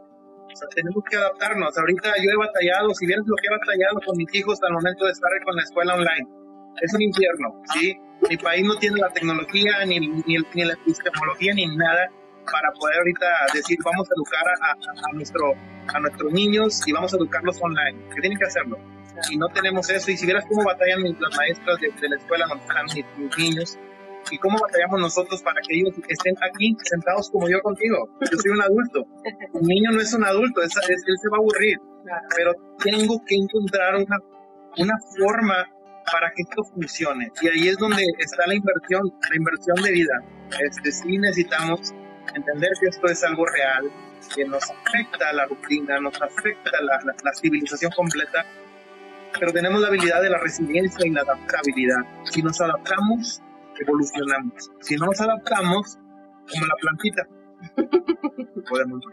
[0.76, 1.78] tenemos que adaptarnos.
[1.78, 5.06] Ahorita yo he batallado, si vieres lo que he batallado con mis hijos al momento
[5.06, 6.28] de estar con la escuela online,
[6.82, 7.98] es un infierno, ¿sí?
[8.30, 12.10] Mi país no tiene la tecnología, ni, ni, ni la epistemología, ni nada
[12.52, 15.54] para poder ahorita decir vamos a educar a, nuestro,
[15.88, 18.78] a nuestros niños y vamos a educarlos online, que tienen que hacerlo.
[19.30, 22.64] Y no tenemos eso, y si vieras cómo batallan las maestras de, la escuela donde
[22.64, 23.78] están mis, niños,
[24.30, 28.08] ¿Y cómo batallamos nosotros para que ellos estén aquí sentados como yo contigo?
[28.22, 29.04] Yo soy un adulto.
[29.54, 31.78] Un niño no es un adulto, es, él se va a aburrir.
[32.36, 34.18] Pero tengo que encontrar una,
[34.78, 35.68] una forma
[36.12, 37.32] para que esto funcione.
[37.42, 40.14] Y ahí es donde está la inversión, la inversión de vida.
[40.60, 41.94] Este, sí necesitamos
[42.36, 43.92] entender que esto es algo real,
[44.36, 48.46] que nos afecta la rutina, nos afecta la, la, civilización completa,
[49.40, 52.02] pero tenemos la habilidad de la resiliencia y la adaptabilidad.
[52.26, 53.42] Si nos adaptamos,
[53.80, 54.70] evolucionamos.
[54.82, 55.98] Si no nos adaptamos,
[56.52, 57.28] como la plantita,
[58.70, 59.04] podemos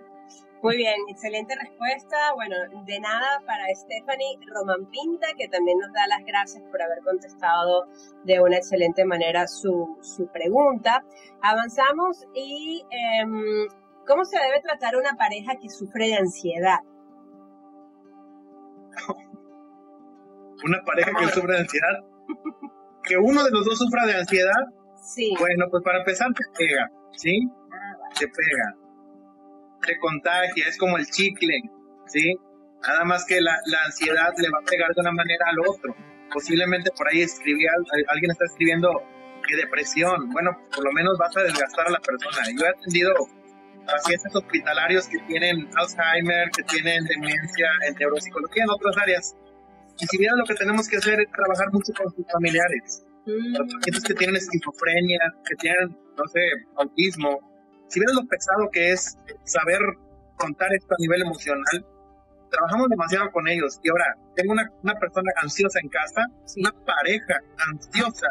[0.62, 2.16] muy bien, excelente respuesta.
[2.34, 6.98] Bueno, de nada para Stephanie Roman Pinta, que también nos da las gracias por haber
[7.04, 7.86] contestado
[8.24, 11.04] de una excelente manera su, su pregunta.
[11.42, 13.68] Avanzamos y em,
[14.06, 16.80] ¿cómo se debe tratar una pareja que sufre de ansiedad?
[20.64, 22.04] una pareja que sufre de ansiedad.
[23.04, 24.66] Que uno de los dos sufra de ansiedad.
[25.02, 25.34] Sí.
[25.38, 27.48] Bueno, pues para empezar te pega, ¿sí?
[27.72, 28.87] Ah, te pega
[29.86, 31.60] te contagia, es como el chicle,
[32.06, 32.34] ¿sí?
[32.82, 35.94] Nada más que la, la, ansiedad le va a pegar de una manera al otro.
[36.32, 37.70] Posiblemente por ahí escribía,
[38.08, 38.90] alguien está escribiendo
[39.46, 42.46] que depresión, bueno, por lo menos vas a desgastar a la persona.
[42.56, 43.12] Yo he atendido
[43.86, 49.34] pacientes hospitalarios que tienen Alzheimer, que tienen demencia en neuropsicología, en otras áreas.
[50.00, 53.02] Y si bien lo que tenemos que hacer es trabajar mucho con sus familiares.
[53.26, 53.56] Mm.
[53.56, 56.40] Los pacientes que tienen esquizofrenia, que tienen, no sé,
[56.76, 57.40] autismo,
[57.88, 59.80] si ves lo pesado que es saber
[60.36, 61.86] contar esto a nivel emocional,
[62.50, 63.78] trabajamos demasiado con ellos.
[63.82, 67.40] Y ahora, tengo una, una persona ansiosa en casa, una pareja
[67.72, 68.28] ansiosa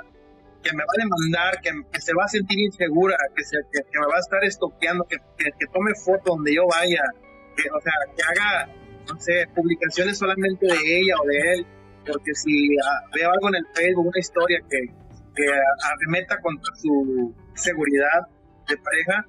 [0.63, 4.08] que me va a demandar, que, se va a sentir insegura, que, se, que, me
[4.08, 7.04] va a estar estoqueando, que, que, tome foto donde yo vaya,
[7.56, 8.74] que, o sea, que haga,
[9.08, 11.67] no sé, publicaciones solamente de ella o de él,
[12.06, 14.80] porque si ah, veo algo en el Facebook, una historia que,
[15.36, 15.46] que
[15.84, 18.28] arremeta contra su seguridad
[18.67, 19.26] de pareja,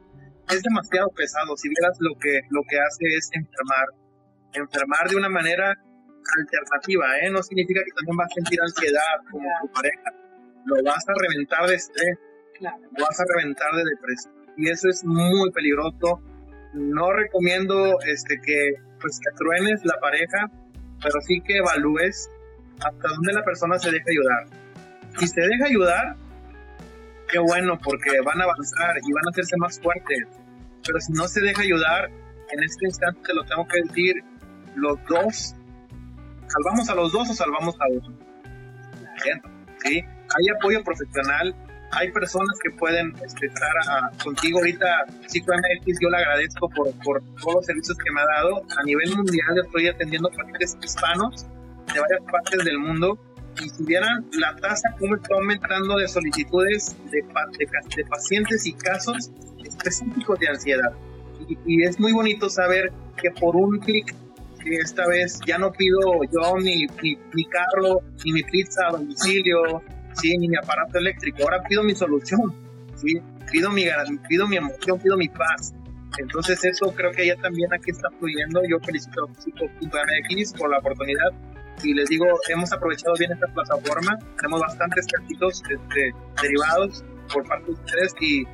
[0.51, 1.57] es demasiado pesado.
[1.57, 3.87] Si vieras lo que, lo que hace es enfermar,
[4.53, 5.75] enfermar de una manera
[6.37, 7.31] alternativa, ¿eh?
[7.31, 10.11] No significa que también vas a sentir ansiedad como tu pareja.
[10.65, 12.19] Lo vas a reventar de estrés,
[12.61, 14.35] lo vas a reventar de depresión.
[14.57, 16.21] Y eso es muy peligroso.
[16.75, 20.51] No recomiendo este, que, pues, que truenes la pareja,
[21.03, 22.29] pero sí que evalúes
[22.81, 24.45] hasta dónde la persona se deja ayudar.
[25.19, 26.17] Si se deja ayudar,
[27.29, 30.27] qué bueno, porque van a avanzar y van a hacerse más fuertes.
[30.87, 32.11] Pero si no se deja ayudar,
[32.51, 34.15] en este instante te lo tengo que decir,
[34.75, 35.55] los dos,
[36.47, 38.19] salvamos a los dos o salvamos a uno.
[39.83, 40.03] ¿Sí?
[40.03, 41.55] Hay apoyo profesional,
[41.93, 43.71] hay personas que pueden este, estar
[44.23, 44.87] contigo ahorita.
[45.27, 48.63] PsicoMX, yo le agradezco por, por todos los servicios que me ha dado.
[48.79, 51.47] A nivel mundial estoy atendiendo pacientes hispanos
[51.93, 53.19] de varias partes del mundo
[53.63, 59.31] y si vieran la tasa, cómo está aumentando de solicitudes de, de, pacientes y casos
[59.65, 60.93] específicos de ansiedad.
[61.67, 64.15] Y, es muy bonito saber que por un clic,
[64.65, 65.99] esta vez ya no pido
[66.31, 66.87] yo ni
[67.33, 69.83] mi, carro, ni mi pizza a domicilio,
[70.21, 70.37] ¿sí?
[70.37, 72.55] ni mi aparato eléctrico, ahora pido mi solución,
[72.97, 73.21] ¿sí?
[73.51, 73.85] pido, mi,
[74.29, 75.73] pido mi emoción, pido mi paz.
[76.19, 78.63] Entonces eso creo que ya también aquí está fluyendo.
[78.69, 81.31] Yo felicito a Psico.mx por la oportunidad
[81.83, 86.13] y les digo, hemos aprovechado bien esta plataforma, tenemos bastantes cartitos este,
[86.43, 88.45] derivados por parte de ustedes y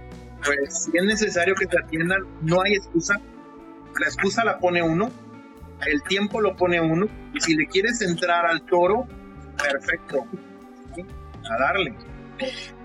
[0.44, 3.20] pues si es necesario que se atiendan, no hay excusa,
[3.98, 5.10] la excusa la pone uno,
[5.86, 9.06] el tiempo lo pone uno y si le quieres entrar al toro,
[9.56, 10.26] perfecto,
[11.50, 11.94] a darle.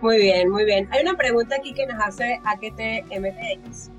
[0.02, 0.88] Muy bien, muy bien.
[0.92, 3.90] Hay una pregunta aquí que nos hace AKTMTX,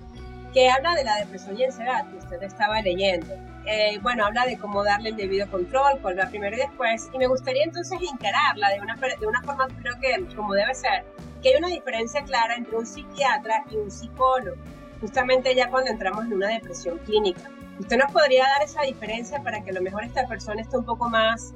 [0.55, 3.50] que habla de la depresión y ansiedad que usted estaba leyendo.
[3.67, 7.19] Eh, bueno, habla de cómo darle el debido control, cuál va primero y después, y
[7.19, 11.05] me gustaría entonces encararla de una, de una forma, creo que como debe ser,
[11.43, 14.57] que hay una diferencia clara entre un psiquiatra y un psicólogo,
[15.01, 17.51] justamente ya cuando entramos en una depresión clínica.
[17.79, 20.85] ¿Usted nos podría dar esa diferencia para que a lo mejor esta persona esté un
[20.85, 21.55] poco más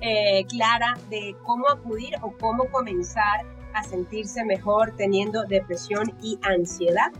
[0.00, 7.10] eh, clara de cómo acudir o cómo comenzar a sentirse mejor teniendo depresión y ansiedad?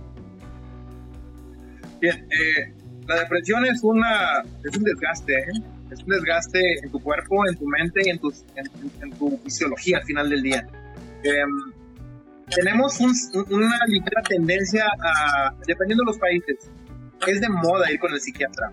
[2.00, 2.74] Bien, eh,
[3.06, 5.62] la depresión es, una, es un desgaste, ¿eh?
[5.90, 9.98] es un desgaste en tu cuerpo, en tu mente y en, tus, en, tu fisiología
[9.98, 10.66] al final del día.
[11.22, 11.72] Em,
[12.54, 16.70] tenemos una ligera tendencia a, dependiendo de los países,
[17.26, 18.70] es de moda ir con el psiquiatra.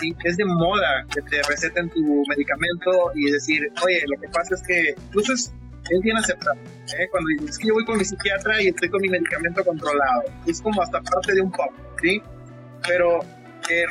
[0.00, 0.14] ¿sí?
[0.24, 4.62] Es de moda que te receten tu medicamento y decir, oye, lo que pasa es
[4.62, 5.52] que incluso es,
[5.90, 6.56] es bien aceptado.
[6.98, 7.08] ¿eh?
[7.10, 10.60] Cuando dices que yo voy con mi psiquiatra y estoy con mi medicamento controlado, es
[10.60, 12.22] como hasta parte de un pop, ¿sí?
[12.86, 13.20] Pero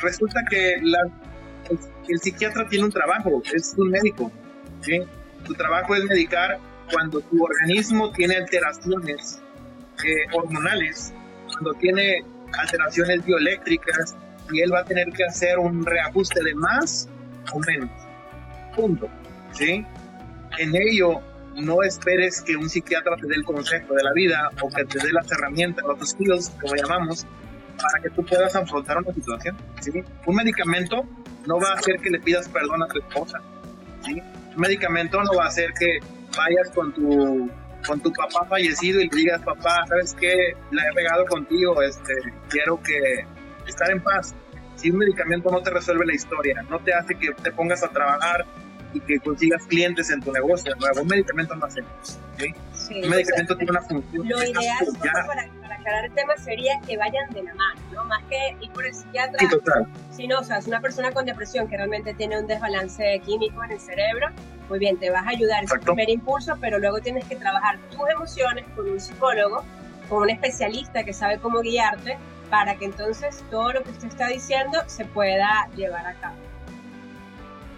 [0.02, 4.30] resulta que el, psiquiatra tiene un trabajo, es un médico.
[4.80, 5.00] ¿sí?
[5.46, 6.58] Su trabajo es medicar
[6.92, 9.40] cuando tu organismo tiene alteraciones
[10.04, 11.12] eh, hormonales,
[11.46, 12.24] cuando tiene
[12.58, 14.16] alteraciones bioeléctricas,
[14.52, 17.08] y él va a tener que hacer un reajuste de más
[17.52, 17.90] o menos.
[18.74, 19.08] Punto.
[19.52, 19.84] ¿Sí?
[20.58, 21.20] En ello,
[21.56, 24.98] no esperes que un psiquiatra te dé el consejo de la vida o que te
[24.98, 27.26] dé las herramientas, los skills, como llamamos,
[27.82, 29.56] para que tú puedas afrontar una situación.
[29.80, 30.04] ¿sí?
[30.26, 31.04] Un medicamento
[31.46, 33.38] no va a hacer que le pidas perdón a tu esposa.
[34.04, 34.22] ¿sí?
[34.54, 35.98] Un medicamento no va a hacer que
[36.36, 37.50] vayas con tu
[37.86, 40.54] con tu papá fallecido y le digas, papá, ¿sabes qué?
[40.70, 42.12] La he regado contigo, este,
[42.48, 43.24] quiero que
[43.66, 44.34] estar en paz.
[44.76, 47.88] Si un medicamento no te resuelve la historia, no te hace que te pongas a
[47.88, 48.44] trabajar
[48.92, 51.82] y que consigas clientes en tu negocio nuevo, un medicamento no hace.
[52.36, 52.54] ¿sí?
[53.02, 54.28] un medicamento tiene una función.
[54.28, 55.48] Lo ideal para,
[55.80, 58.04] aclarar el tema sería que vayan de la mano, ¿no?
[58.04, 59.38] Más que ir por el psiquiatra.
[59.38, 59.86] Sí, total.
[60.10, 63.64] Si no, o sea, es una persona con depresión que realmente tiene un desbalance químico
[63.64, 64.28] en el cerebro,
[64.68, 67.78] muy bien, te vas a ayudar, es el primer impulso, pero luego tienes que trabajar
[67.90, 69.64] tus emociones con un psicólogo,
[70.08, 72.16] con un especialista que sabe cómo guiarte
[72.50, 76.36] para que entonces todo lo que usted está diciendo se pueda llevar a cabo.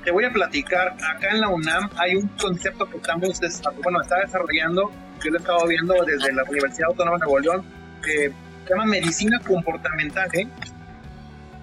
[0.05, 3.41] Te voy a platicar, acá en la UNAM hay un concepto que estamos,
[3.83, 4.91] bueno, está desarrollando,
[5.23, 7.65] yo lo he estado viendo desde la Universidad Autónoma de Nuevo León,
[8.03, 8.33] que
[8.65, 10.47] se llama medicina comportamental, ¿eh?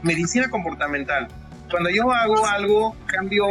[0.02, 1.28] Medicina comportamental.
[1.70, 3.46] Cuando yo hago algo, cambio,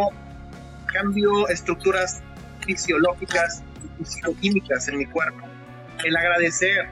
[0.93, 2.21] cambio estructuras
[2.61, 5.47] fisiológicas y fisicoquímicas en mi cuerpo.
[6.05, 6.89] El agradecer,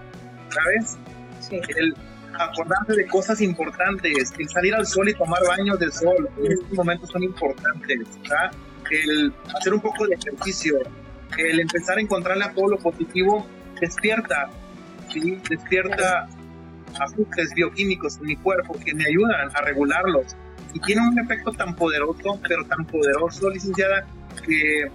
[0.50, 0.96] ¿sabes?
[1.40, 1.60] Sí.
[1.76, 1.94] El
[2.38, 6.72] acordarte de cosas importantes, el salir al sol y tomar baños de sol, en estos
[6.72, 7.98] momentos son importantes,
[8.90, 10.78] el hacer un poco de ejercicio,
[11.38, 13.46] el empezar a encontrarle a todo lo positivo,
[13.80, 14.48] despierta,
[15.12, 15.40] ¿sí?
[15.48, 16.28] despierta
[17.00, 20.36] ajustes bioquímicos en mi cuerpo que me ayudan a regularlos.
[20.72, 24.06] Y tienen un efecto tan poderoso, pero tan poderoso, licenciada,
[24.44, 24.90] que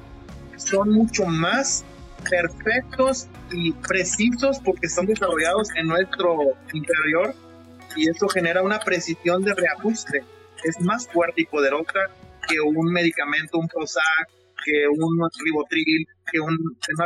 [0.57, 1.83] son mucho más
[2.29, 6.37] perfectos y precisos porque están desarrollados en nuestro
[6.71, 7.33] interior
[7.95, 10.23] y eso genera una precisión de reajuste.
[10.63, 11.99] Es más fuerte y poderosa
[12.47, 14.29] que un medicamento, un Prozac,
[14.63, 17.05] que un ribotril, que un, una,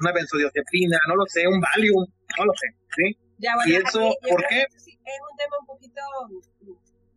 [0.00, 2.04] una benzodiazepina, no lo sé, un Valium,
[2.38, 3.18] no lo sé, ¿sí?
[3.66, 4.62] y eso, ¿por qué?
[4.62, 6.00] es un tema un poquito,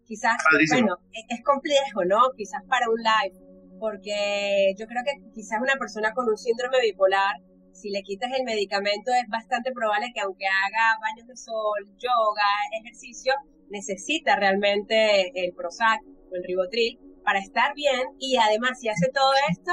[0.06, 0.38] quizás,
[0.72, 0.98] bueno,
[1.30, 2.32] es complejo, ¿no?
[2.36, 7.38] Quizás para un live, porque yo creo que quizás una persona con un síndrome bipolar,
[7.74, 12.52] si le quitas el medicamento es bastante probable que aunque haga baños de sol, yoga,
[12.82, 13.34] ejercicio,
[13.70, 19.32] necesita realmente el Prozac o el Ribotril para estar bien y además si hace todo
[19.50, 19.72] esto,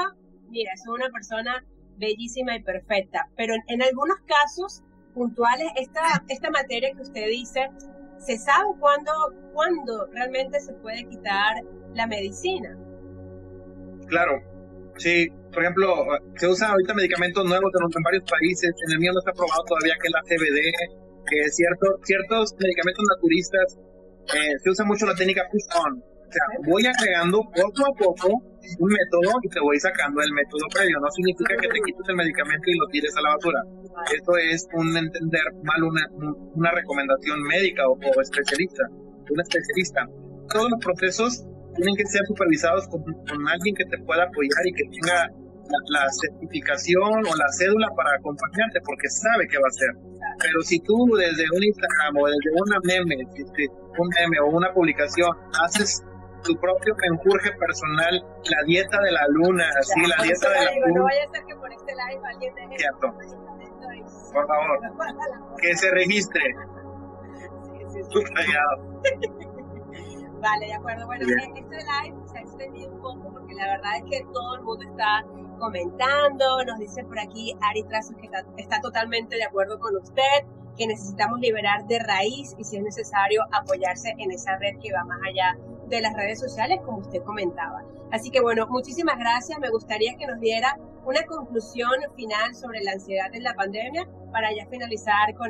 [0.49, 1.65] mira, es una persona
[1.97, 3.29] bellísima y perfecta.
[3.35, 4.83] Pero en, algunos casos
[5.17, 7.67] puntuales, esta, esta materia que usted dice,
[8.19, 9.11] ¿se sabe cuándo,
[9.53, 11.57] cuándo realmente se puede quitar
[11.93, 12.77] la medicina?
[14.07, 14.41] Claro,
[14.97, 15.27] sí.
[15.51, 18.69] Por ejemplo, se usan ahorita medicamentos nuevos en, varios países.
[18.85, 20.59] En el mío no está aprobado todavía que es la CBD,
[21.25, 23.79] que cierto, ciertos medicamentos naturistas
[24.35, 25.97] eh, se usa mucho la técnica push-on.
[25.97, 28.43] O sea, voy agregando poco a poco
[28.79, 30.99] un método y te voy sacando el método previo.
[30.99, 33.61] No significa que te quites el medicamento y lo tires a la basura.
[34.13, 36.03] Esto es un entender mal una,
[36.53, 40.07] una recomendación médica o, o especialista, un especialista.
[40.49, 43.01] Todos los procesos tienen que ser supervisados con,
[43.47, 45.29] alguien que te pueda apoyar y que tenga
[45.89, 49.91] la, certificación o la cédula para acompañarte porque sabe qué va a hacer.
[50.41, 55.29] Pero si tú desde un Instagram o desde una meme, un meme o una publicación
[55.63, 56.03] haces
[56.47, 60.99] tu propio menjurje personal, la dieta de la luna, así, la dieta de la luna.
[60.99, 63.13] No vaya a ser que por este live alguien deje Cierto.
[64.33, 64.79] Por favor,
[65.61, 66.41] que se registre.
[67.63, 68.19] Sí, sí, sí.
[70.39, 71.05] Vale, de acuerdo.
[71.07, 74.61] Bueno, este live se ha extendido un poco porque la verdad es que todo el
[74.61, 75.25] mundo está
[75.59, 80.45] comentando, nos dice por aquí Ari Trazos que está, totalmente de acuerdo con usted,
[80.77, 85.03] que necesitamos liberar de raíz y si es necesario apoyarse en esa red que va
[85.03, 87.83] más allá de las redes sociales, como usted comentaba.
[88.11, 89.59] Así que bueno, muchísimas gracias.
[89.59, 94.49] Me gustaría que nos diera una conclusión final sobre la ansiedad en la pandemia para
[94.53, 95.49] ya finalizar con,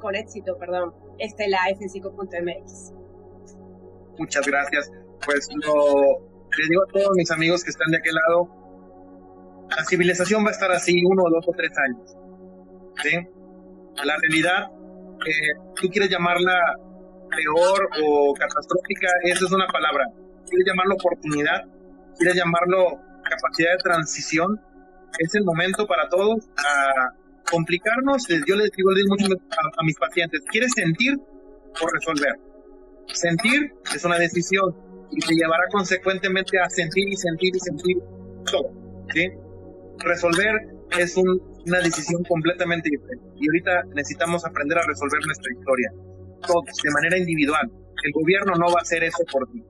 [0.00, 2.92] con éxito perdón, este live en psico.mx
[4.18, 4.90] muchas gracias.
[5.24, 6.18] Pues lo,
[6.56, 8.48] les digo a todos mis amigos que están de aquel lado,
[9.76, 12.16] la civilización va a estar así uno, dos o tres años.
[13.02, 13.10] ¿sí?
[14.04, 14.70] La realidad,
[15.26, 16.78] eh, tú quieres llamarla
[17.28, 20.04] peor o catastrófica, esa es una palabra.
[20.48, 21.64] Quieres llamarlo oportunidad,
[22.16, 24.60] quieres llamarlo capacidad de transición,
[25.18, 27.10] es el momento para todos a
[27.50, 28.26] complicarnos.
[28.46, 32.34] Yo les digo, a mis pacientes, ¿quieres sentir o resolver?
[33.12, 34.74] Sentir es una decisión
[35.10, 37.96] y te llevará consecuentemente a sentir y sentir y sentir
[38.50, 38.70] todo.
[39.12, 39.30] ¿sí?
[39.98, 40.52] Resolver
[40.98, 43.26] es un una decisión completamente diferente.
[43.36, 45.90] Y ahorita necesitamos aprender a resolver nuestra historia,
[46.40, 47.70] todos, de manera individual.
[48.04, 49.62] El gobierno no va a hacer eso por ti.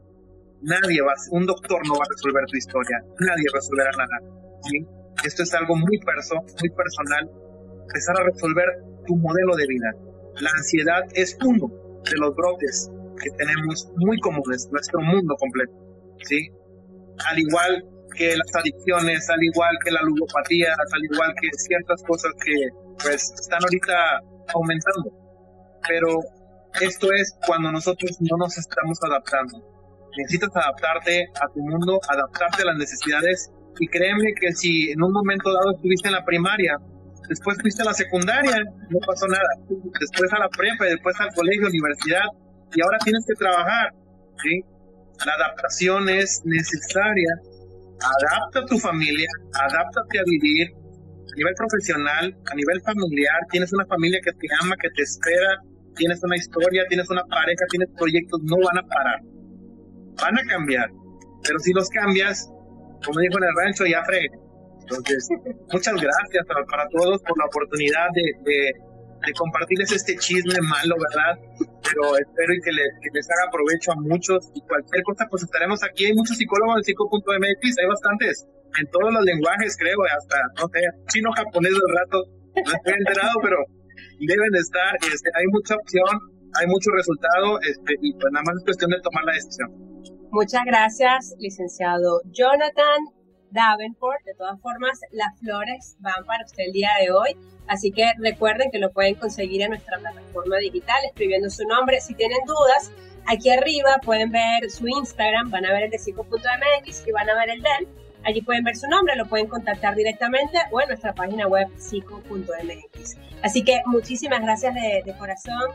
[0.63, 4.17] Nadie va, un doctor no va a resolver tu historia, nadie resolverá nada.
[4.63, 4.87] ¿sí?
[5.25, 7.31] Esto es algo muy, perso, muy personal,
[7.87, 8.67] empezar a resolver
[9.07, 9.91] tu modelo de vida.
[10.41, 11.71] La ansiedad es uno
[12.05, 12.91] de los brotes
[13.23, 15.73] que tenemos muy comunes, nuestro mundo completo.
[16.25, 16.51] ¿sí?
[17.31, 17.85] Al igual
[18.17, 22.69] que las adicciones, al igual que la ludopatía, al igual que ciertas cosas que
[23.03, 23.95] pues están ahorita
[24.55, 25.11] aumentando.
[25.89, 26.21] Pero
[26.81, 29.63] esto es cuando nosotros no nos estamos adaptando.
[30.17, 35.13] Necesitas adaptarte a tu mundo, adaptarte a las necesidades y créeme que si en un
[35.13, 36.77] momento dado estuviste en la primaria,
[37.29, 38.57] después fuiste a la secundaria,
[38.89, 39.49] no pasó nada.
[40.01, 42.25] Después a la prepa, después al colegio, universidad
[42.75, 43.93] y ahora tienes que trabajar.
[44.43, 44.63] ¿sí?
[45.25, 47.35] La adaptación es necesaria
[48.01, 54.21] adapta tu familia, adáptate a vivir a nivel profesional, a nivel familiar, tienes una familia
[54.23, 55.61] que te ama, que te espera,
[55.97, 59.21] tienes una historia, tienes una pareja, tienes proyectos, no van a parar,
[60.23, 60.91] van a cambiar,
[61.43, 62.49] pero si los cambias,
[63.05, 64.31] como dijo en el rancho, ya fregué.
[64.81, 65.29] Entonces,
[65.73, 68.73] muchas gracias para, todos por la oportunidad de
[69.25, 71.35] de compartirles este chisme malo, ¿verdad?
[71.83, 76.07] Pero espero y que, les haga provecho a muchos y cualquier cosa, pues estaremos aquí.
[76.07, 78.47] Hay muchos psicólogos en psico.mx, hay bastantes,
[78.79, 82.19] en todos los lenguajes, creo, hasta, no sé, chino, japonés del rato,
[82.55, 83.59] no estoy enterado, pero
[84.25, 86.09] deben de estar, este, hay mucha opción,
[86.57, 89.69] hay mucho resultado, este, y pues nada más es cuestión de tomar la decisión.
[90.31, 93.13] Muchas gracias, licenciado Jonathan.
[93.51, 94.23] Davenport.
[94.25, 97.37] De todas formas, las flores van para usted el día de hoy.
[97.67, 102.01] Así que recuerden que lo pueden conseguir en nuestra plataforma digital escribiendo su nombre.
[102.01, 102.93] Si tienen dudas,
[103.27, 107.35] aquí arriba pueden ver su Instagram, van a ver el de psico.mx y van a
[107.35, 107.89] ver el de él.
[108.27, 113.17] Allí pueden ver su nombre, lo pueden contactar directamente o en nuestra página web psico.mx.
[113.43, 115.71] Así que muchísimas gracias de, corazón,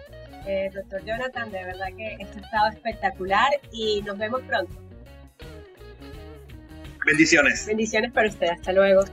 [0.46, 1.50] eh, doctor Jonathan.
[1.50, 4.74] De verdad que esto ha estado espectacular y nos vemos pronto.
[7.06, 7.66] Bendiciones.
[7.66, 8.50] Bendiciones para usted.
[8.50, 9.06] Hasta luego.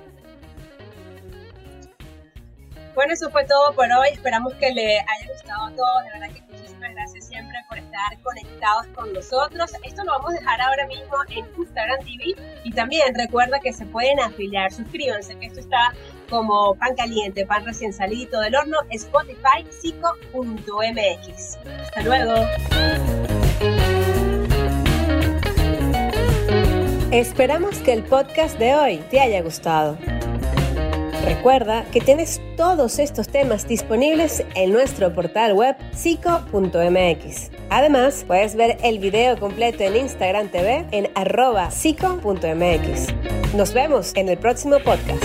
[2.98, 4.08] Bueno, eso fue todo por hoy.
[4.12, 6.02] Esperamos que le haya gustado a todos.
[6.02, 9.70] De verdad que muchísimas gracias siempre por estar conectados con nosotros.
[9.84, 12.34] Esto lo vamos a dejar ahora mismo en Instagram TV.
[12.64, 14.72] Y también recuerda que se pueden afiliar.
[14.72, 15.94] Suscríbanse, que esto está
[16.28, 18.78] como pan caliente, pan recién salido del horno.
[18.90, 21.58] Spotify, psico.mx.
[21.80, 22.34] Hasta luego.
[27.12, 29.96] Esperamos que el podcast de hoy te haya gustado.
[31.28, 37.50] Recuerda que tienes todos estos temas disponibles en nuestro portal web psico.mx.
[37.68, 43.54] Además, puedes ver el video completo en Instagram TV en arroba psico.mx.
[43.54, 45.22] Nos vemos en el próximo podcast.